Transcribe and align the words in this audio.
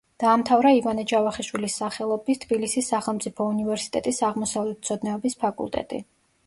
დაამთავრა 0.21 0.69
ივანე 0.77 1.03
ჯავახიშვილის 1.11 1.75
სახელობის 1.81 2.41
თბილისის 2.47 2.91
სახელმწიფო 2.95 3.49
უნივერსიტეტის 3.55 4.27
აღმოსავლეთმცოდნეობის 4.31 5.41
ფაკულტეტი. 5.45 6.05